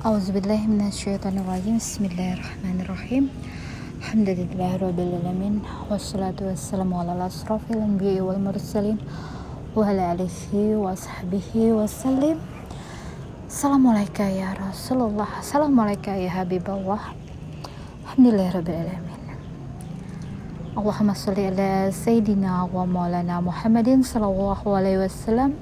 [0.00, 1.76] Auzubillahi minasyaitonirrajim.
[1.76, 3.28] Bismillahirrahmanirrahim.
[4.00, 5.60] Alhamdulillahirabbil
[5.92, 8.96] wassalatu wassalamu ala asrofil anbiya'i wal mursalin
[9.76, 12.40] wa ala alihi wa sahbihi wasallim.
[13.44, 15.28] Assalamualaikum ya Rasulullah.
[15.36, 17.12] Assalamualaikum ya Habiballah.
[18.08, 19.20] Alhamdulillahirabbil alamin.
[20.80, 25.60] Allahumma shalli ala sayyidina wa maulana Muhammadin sallallahu alaihi wasallam.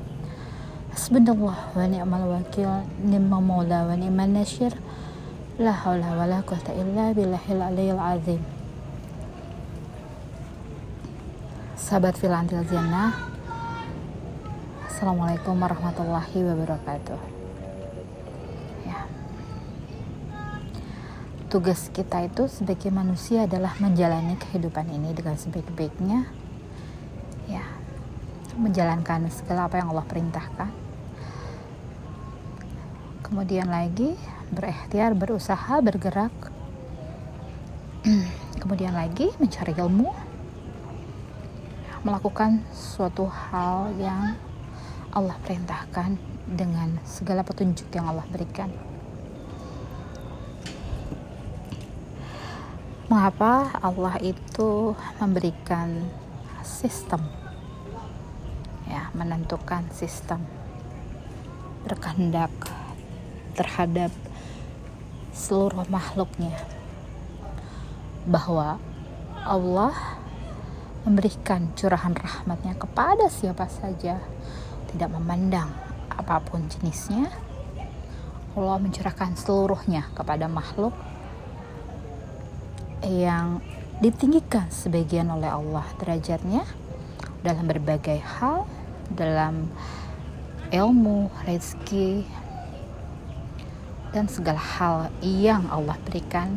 [0.98, 4.74] Hasbunallah wa ni'mal wakil Nimma maula wa ni'mal nasyir
[5.54, 8.42] La hawla wa la quwata illa billahil aliyil azim.
[11.78, 13.14] Sahabat filantil jannah
[14.90, 17.20] Assalamualaikum warahmatullahi wabarakatuh.
[18.82, 19.06] Ya.
[21.46, 26.26] Tugas kita itu sebagai manusia adalah menjalani kehidupan ini dengan sebaik-baiknya.
[27.46, 27.62] Ya.
[28.58, 30.87] Menjalankan segala apa yang Allah perintahkan
[33.28, 34.16] kemudian lagi
[34.48, 36.32] berikhtiar berusaha bergerak.
[38.60, 40.08] Kemudian lagi mencari ilmu.
[42.02, 44.32] Melakukan suatu hal yang
[45.12, 46.16] Allah perintahkan
[46.48, 48.72] dengan segala petunjuk yang Allah berikan.
[53.12, 56.08] Mengapa Allah itu memberikan
[56.64, 57.24] sistem?
[58.88, 60.44] Ya menentukan sistem.
[61.84, 62.77] Berkehendak
[63.58, 64.14] terhadap
[65.34, 66.54] seluruh makhluknya.
[68.30, 68.78] Bahwa
[69.42, 69.94] Allah
[71.02, 74.22] memberikan curahan rahmatnya kepada siapa saja
[74.94, 75.72] tidak memandang
[76.12, 77.30] apa pun jenisnya
[78.58, 80.92] Allah mencurahkan seluruhnya kepada makhluk
[83.06, 83.62] yang
[84.02, 86.66] ditinggikan sebagian oleh Allah derajatnya
[87.46, 88.66] dalam berbagai hal
[89.14, 89.70] dalam
[90.74, 92.26] ilmu, rezeki,
[94.12, 96.56] dan segala hal yang Allah berikan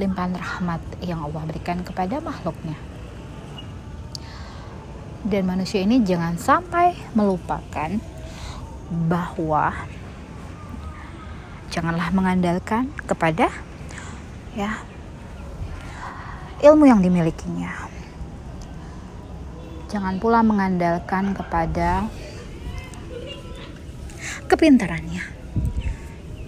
[0.00, 2.76] limpahan rahmat yang Allah berikan kepada makhluknya.
[5.22, 7.94] Dan manusia ini jangan sampai melupakan
[8.90, 9.70] bahwa
[11.70, 13.48] janganlah mengandalkan kepada
[14.58, 14.82] ya
[16.64, 17.70] ilmu yang dimilikinya.
[19.92, 22.08] Jangan pula mengandalkan kepada
[24.48, 25.31] kepintarannya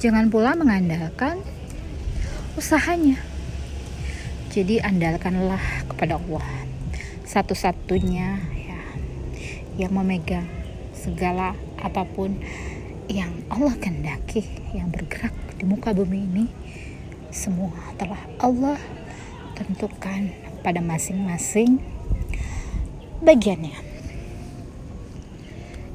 [0.05, 1.41] Jangan pula mengandalkan
[2.61, 3.17] usahanya.
[4.53, 6.45] Jadi andalkanlah kepada Allah.
[7.25, 8.81] Satu-satunya ya
[9.81, 10.45] yang memegang
[10.93, 12.37] segala apa pun
[13.09, 14.45] yang Allah kehendaki
[14.77, 16.47] yang bergerak di muka bumi ini
[17.33, 18.77] semua telah Allah
[19.57, 20.29] tentukan
[20.61, 21.81] pada masing-masing
[23.25, 23.81] bagiannya.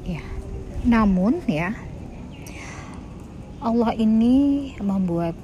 [0.02, 0.26] Ya.
[0.82, 1.89] Namun ya
[3.60, 5.36] Allah ini membuat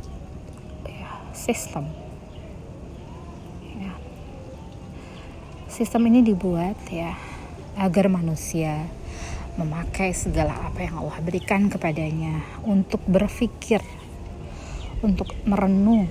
[0.89, 1.85] ya, sistem.
[3.77, 3.93] Ya.
[5.69, 7.13] sistem ini dibuat ya
[7.77, 8.89] agar manusia
[9.61, 13.85] memakai segala apa yang Allah berikan kepadanya untuk berpikir
[15.05, 16.09] untuk merenung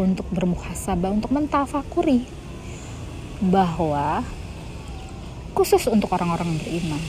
[0.00, 2.24] untuk bermuhasabah untuk mentafakuri
[3.44, 4.24] bahwa
[5.52, 7.02] khusus untuk orang-orang beriman.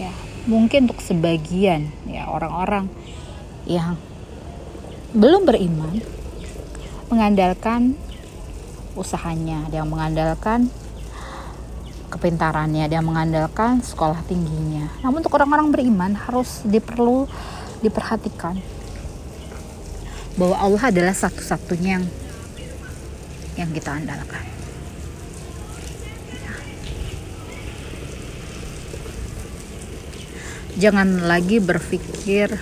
[0.00, 2.88] Ya mungkin untuk sebagian ya orang-orang
[3.64, 3.96] yang
[5.16, 6.04] belum beriman
[7.08, 7.96] mengandalkan
[8.98, 10.70] usahanya, dia mengandalkan
[12.10, 14.86] kepintarannya, dia mengandalkan sekolah tingginya.
[15.02, 17.26] Namun untuk orang-orang beriman harus diperlu
[17.82, 18.58] diperhatikan
[20.34, 22.06] bahwa Allah adalah satu-satunya yang
[23.54, 24.42] yang kita andalkan.
[30.74, 32.58] Jangan lagi berpikir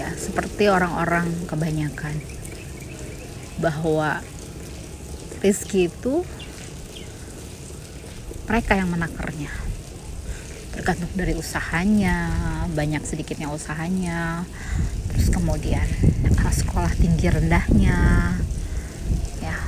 [0.00, 2.16] ya seperti orang-orang kebanyakan
[3.60, 4.22] bahwa
[5.44, 6.24] rizki itu
[8.48, 9.52] mereka yang menakarnya.
[10.72, 12.32] Tergantung dari usahanya
[12.72, 14.46] banyak sedikitnya usahanya
[15.12, 15.84] terus kemudian
[16.48, 17.98] sekolah tinggi rendahnya
[19.42, 19.58] ya.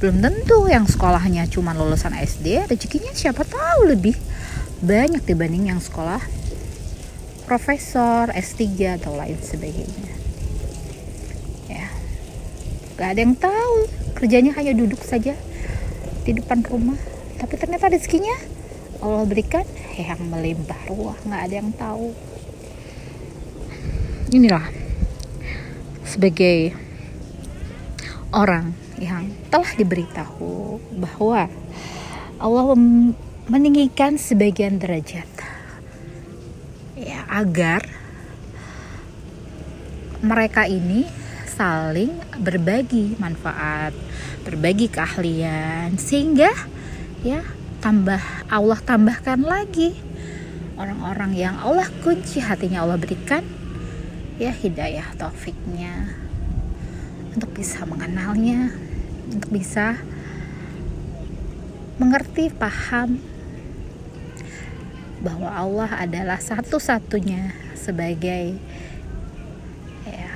[0.00, 4.16] Belum tentu yang sekolahnya cuma lulusan SD rezekinya siapa tahu lebih
[4.82, 6.18] banyak dibanding yang sekolah
[7.46, 10.14] profesor, S3 atau lain sebagainya.
[11.70, 11.86] Ya.
[12.98, 13.76] Gak ada yang tahu,
[14.18, 15.38] kerjanya hanya duduk saja
[16.22, 16.98] di depan rumah.
[17.38, 18.34] Tapi ternyata rezekinya
[19.02, 19.66] Allah berikan
[19.98, 22.14] yang melimpah ruah, nggak ada yang tahu.
[24.30, 24.70] Inilah
[26.06, 26.72] sebagai
[28.32, 31.50] orang yang telah diberitahu bahwa
[32.38, 32.66] Allah
[33.50, 35.26] meninggikan sebagian derajat.
[36.94, 37.82] Ya agar
[40.22, 41.02] mereka ini
[41.50, 43.90] saling berbagi manfaat,
[44.46, 46.54] berbagi keahlian sehingga
[47.26, 47.42] ya
[47.82, 49.98] tambah Allah tambahkan lagi.
[50.78, 53.42] Orang-orang yang Allah kunci hatinya Allah berikan
[54.38, 56.14] ya hidayah taufiknya
[57.34, 58.74] untuk bisa mengenalnya
[59.30, 60.00] untuk bisa
[62.00, 63.31] mengerti paham
[65.22, 68.58] bahwa Allah adalah satu-satunya sebagai
[70.02, 70.30] ya,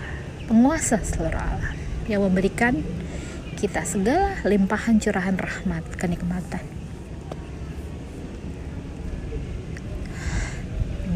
[0.47, 1.75] penguasa seluruh alam.
[2.07, 2.75] Yang memberikan
[3.59, 6.63] kita segala limpahan curahan rahmat kenikmatan.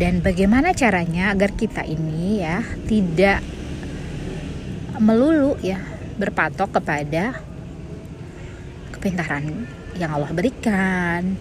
[0.00, 3.44] Dan bagaimana caranya agar kita ini ya tidak
[4.98, 5.78] melulu ya
[6.16, 7.36] berpatok kepada
[8.96, 9.68] kepintaran
[10.00, 11.36] yang Allah berikan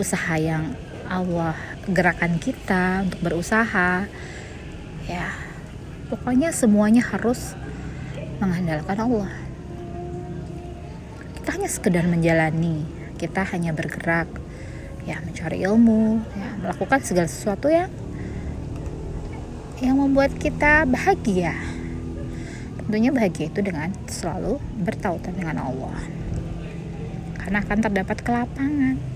[0.00, 0.72] usaha yang
[1.12, 4.08] Allah gerakan kita untuk berusaha.
[5.04, 5.28] Ya
[6.08, 7.52] pokoknya semuanya harus
[8.40, 9.32] mengandalkan Allah.
[11.36, 14.26] Kita hanya sekedar menjalani kita hanya bergerak
[15.06, 17.86] ya mencari ilmu ya melakukan segala sesuatu yang
[19.78, 21.54] yang membuat kita bahagia.
[22.82, 25.98] Tentunya bahagia itu dengan selalu bertautan dengan Allah.
[27.38, 29.11] Karena akan terdapat kelapangan.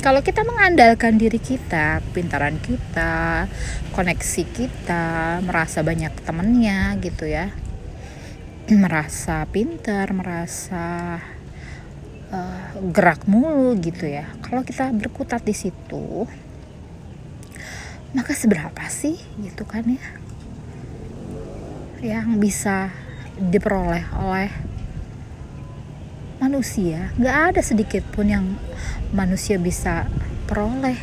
[0.00, 3.44] Kalau kita mengandalkan diri kita pintaran kita
[3.92, 7.52] koneksi kita merasa banyak temennya gitu ya.
[8.82, 11.18] Merasa pintar merasa
[12.32, 14.24] uh, gerak mulu gitu ya.
[14.40, 16.24] Kalau kita berkutat di situ
[18.10, 20.02] maka seberapa sih gitu kan ya
[22.02, 22.90] yang bisa
[23.38, 24.50] diperoleh oleh
[26.40, 27.12] manusia.
[27.20, 28.56] Nggak ada sedikit pun yang
[29.12, 30.08] manusia bisa
[30.48, 30.96] peroleh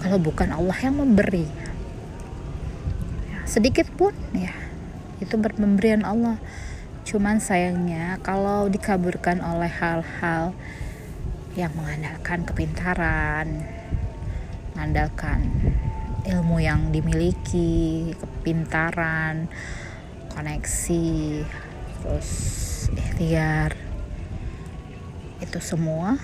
[0.00, 1.44] kalau bukan Allah yang memberi.
[3.28, 4.56] Ya, sedikit pun ya.
[5.20, 6.40] Itu pemberian Allah.
[7.04, 10.56] Cuman sayangnya kalau dikaburkan oleh hal-hal
[11.54, 13.68] yang mengandalkan kepintaran,
[14.72, 15.44] mengandalkan
[16.24, 19.46] ilmu yang dimiliki, kepintaran,
[20.32, 21.44] koneksi,
[22.00, 22.30] terus
[22.90, 23.83] ikhtiar,
[25.44, 26.16] itu semua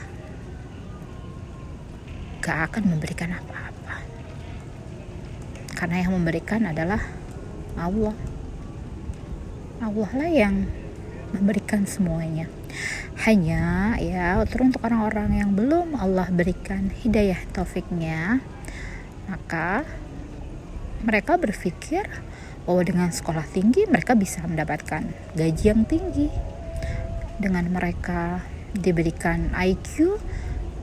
[2.41, 4.01] gak akan memberikan apa-apa.
[5.77, 7.05] Karena yang memberikan adalah
[7.77, 8.17] Allah.
[9.81, 10.65] Allah lah yang
[11.33, 12.51] memberikan semuanya
[13.21, 18.41] hanya ya teruntuk orang-orang yang belum Allah berikan hidayah taufiknya
[19.29, 19.85] maka
[21.05, 22.09] mereka berpikir
[22.65, 25.05] bahwa dengan sekolah tinggi mereka bisa mendapatkan
[25.37, 26.33] gaji yang tinggi
[27.41, 28.41] dengan mereka
[28.75, 30.19] diberikan IQ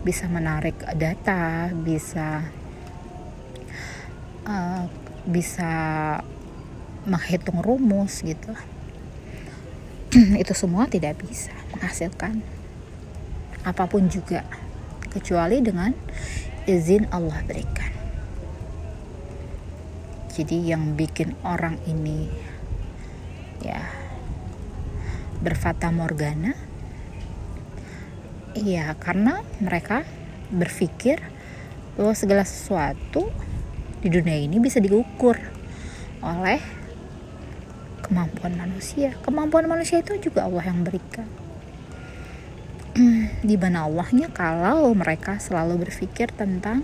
[0.04, 2.48] bisa menarik data bisa
[4.48, 4.84] uh,
[5.28, 5.72] bisa
[7.08, 8.52] menghitung rumus gitu
[10.42, 12.40] itu semua tidak bisa menghasilkan
[13.68, 14.48] apa pun juga
[15.12, 15.92] kecuali dengan
[16.68, 17.92] izin Allah berikan.
[20.32, 22.30] Jadi yang bikin orang ini
[23.66, 23.82] ya
[25.42, 26.54] berfata morgana
[28.58, 30.02] iya karena mereka
[30.50, 31.22] berpikir
[31.94, 33.30] bahwa segala sesuatu
[34.02, 35.38] di dunia ini bisa diukur
[36.22, 36.62] oleh
[38.06, 39.14] kemampuan manusia.
[39.26, 41.28] Kemampuan manusia itu juga Allah yang berikan.
[43.50, 46.82] Di mana Allahnya kalau mereka selalu berpikir tentang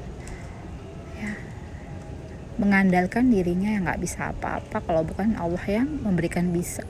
[1.17, 1.33] ya,
[2.59, 6.83] mengandalkan dirinya yang nggak bisa apa-apa kalau bukan Allah yang memberikan bisa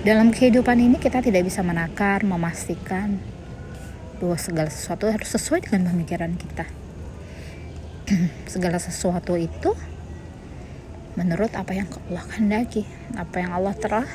[0.00, 3.20] dalam kehidupan ini kita tidak bisa menakar memastikan
[4.16, 6.64] bahwa segala sesuatu harus sesuai dengan pemikiran kita
[8.52, 9.76] segala sesuatu itu
[11.18, 12.86] menurut apa yang Allah kehendaki,
[13.18, 14.06] apa yang Allah telah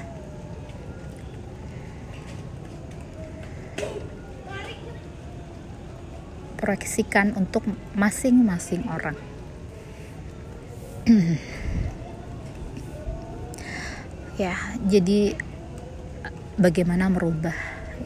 [6.55, 7.61] proyeksikan untuk
[7.93, 9.13] masing-masing orang.
[14.41, 14.57] ya,
[14.89, 15.37] jadi
[16.55, 17.55] bagaimana merubah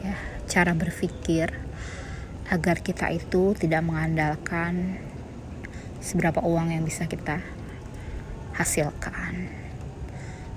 [0.02, 0.18] ya
[0.50, 1.54] cara berpikir
[2.50, 4.98] agar kita itu tidak mengandalkan
[6.02, 7.38] seberapa uang yang bisa kita
[8.58, 9.46] hasilkan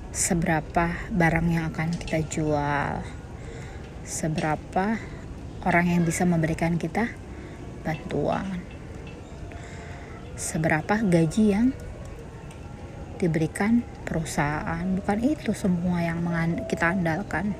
[0.09, 3.05] seberapa barang yang akan kita jual
[4.01, 4.97] seberapa
[5.61, 7.13] orang yang bisa memberikan kita
[7.85, 8.57] bantuan
[10.33, 11.77] seberapa gaji yang
[13.21, 14.83] diberikan perusahaan.
[14.83, 16.19] Bukan itu semua yang
[16.67, 17.55] kita andalkan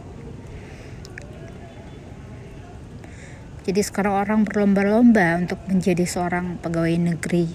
[3.64, 7.48] Jadi sekarang orang berlomba-lomba untuk menjadi seorang pegawai negeri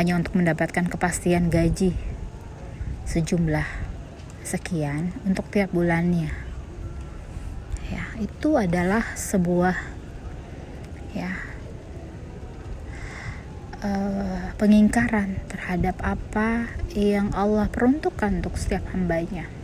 [0.00, 1.92] hanya untuk mendapatkan kepastian gaji
[3.04, 3.68] sejumlah
[4.48, 6.32] sekian untuk tiap bulannya.
[7.92, 9.76] Ya, itu adalah sebuah
[11.12, 11.36] ya
[13.84, 19.57] uh, pengingkaran terhadap apa yang Allah peruntukkan untuk setiap hambanya.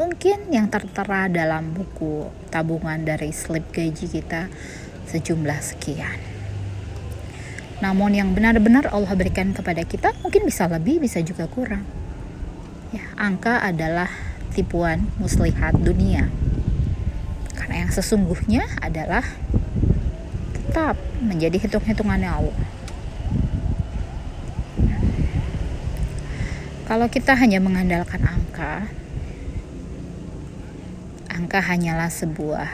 [0.00, 4.48] Mungkin yang tertera dalam buku tabungan dari slip gaji kita
[5.12, 6.16] sejumlah sekian.
[7.84, 11.84] Namun yang benar-benar Allah berikan kepada kita mungkin bisa lebih, bisa juga kurang.
[12.96, 14.08] Ya, angka adalah
[14.56, 16.32] tipuan muslihat dunia.
[17.52, 19.28] Karena yang sesungguhnya adalah
[20.56, 22.60] tetap menjadi hitung-hitungannya Allah.
[26.88, 28.88] Kalau kita hanya mengandalkan angka,
[31.40, 32.68] angka hanyalah sebuah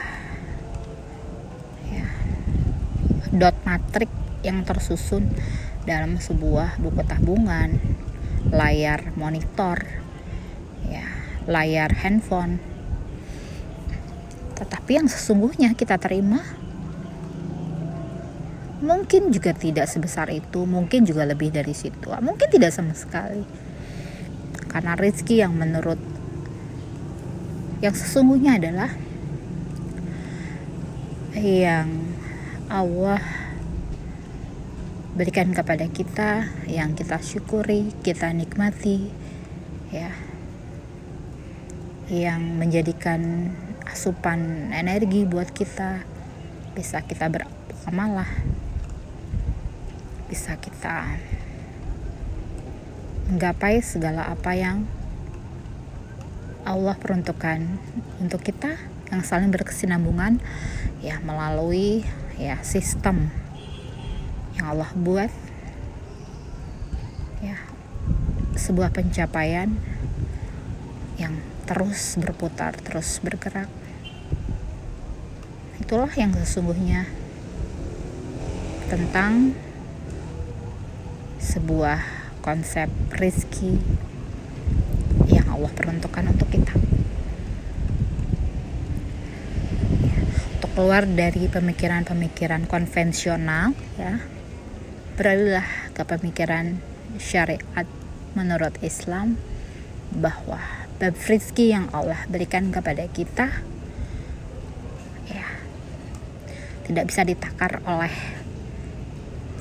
[1.87, 2.07] ya,
[3.31, 4.11] dot matrik
[4.43, 5.31] yang tersusun
[5.87, 7.79] dalam sebuah buku tabungan,
[8.51, 9.87] layar monitor,
[10.83, 11.07] ya,
[11.47, 12.59] layar handphone.
[14.59, 16.43] Tetapi yang sesungguhnya kita terima
[18.83, 23.47] mungkin juga tidak sebesar itu, mungkin juga lebih dari situ, mungkin tidak sama sekali.
[24.67, 25.97] Karena rezeki yang menurut
[27.77, 28.89] yang sesungguhnya adalah
[31.37, 31.89] yang
[32.65, 33.21] Allah
[35.13, 39.09] berikan kepada kita yang kita syukuri, kita nikmati
[39.93, 40.09] ya.
[42.07, 43.51] Yang menjadikan
[43.85, 46.01] asupan energi buat kita
[46.77, 48.29] bisa kita beramalah
[50.27, 51.17] bisa kita
[53.31, 54.83] menggapai segala apa yang
[56.67, 57.63] Allah peruntukkan
[58.19, 58.75] untuk kita
[59.07, 60.43] yang saling berkesinambungan
[60.99, 62.03] ya melalui
[62.35, 63.31] ya sistem
[64.59, 65.31] yang Allah buat
[67.39, 67.55] ya
[68.59, 69.71] sebuah pencapaian
[71.15, 73.71] yang terus berputar, terus bergerak.
[75.79, 77.07] Itulah yang sesungguhnya
[78.91, 79.55] tentang
[81.39, 82.03] sebuah
[82.43, 83.79] konsep rizki
[85.57, 86.73] Allah peruntukkan untuk kita.
[90.61, 94.21] Untuk keluar dari pemikiran-pemikiran konvensional ya
[95.17, 95.65] beralihlah
[95.97, 96.77] ke pemikiran
[97.17, 97.89] syariat
[98.37, 99.41] menurut Islam
[100.13, 100.61] bahwa
[101.01, 101.17] bab
[101.57, 103.49] yang Allah berikan kepada kita
[105.25, 105.47] ya
[106.85, 108.13] tidak bisa ditakar oleh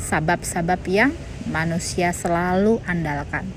[0.00, 1.12] sabab-sabab yang
[1.48, 3.48] manusia selalu andalkan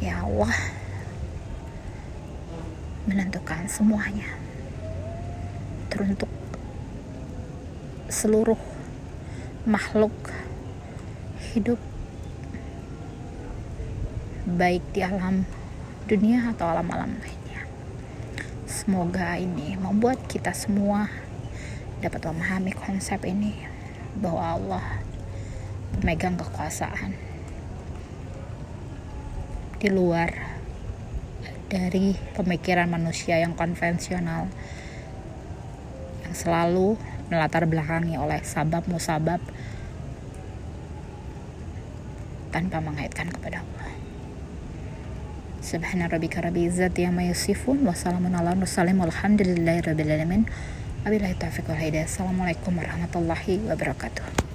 [0.00, 0.70] ya Allah
[3.10, 4.38] menentukan semuanya.
[5.90, 6.30] Teruntuk
[8.06, 8.54] seluruh
[9.66, 10.14] makhluk
[11.42, 11.82] hidup
[14.46, 15.42] baik di alam
[16.06, 17.66] dunia atau alam-alam lainnya.
[18.70, 21.10] Semoga ini membuat kita semua
[21.98, 23.58] dapat memahami konsep ini
[24.14, 25.02] bahwa Allah
[25.98, 27.27] pemegang kekuasaan
[29.78, 30.58] di luar
[31.70, 34.50] dari pemikiran manusia yang konvensional
[36.26, 36.98] yang selalu
[37.30, 39.38] melatar belakangi oleh sabab musabab
[42.50, 43.92] tanpa mengaitkan kepada Allah.
[45.60, 50.42] Subhana rabbika rabbil izzati amma yasifun wa salamun ala mursalin walhamdulillahi rabbil alamin.
[51.04, 52.08] Wabillahi taufiq wal hidayah.
[52.08, 54.47] Assalamualaikum warahmatullahi wabarakatuh.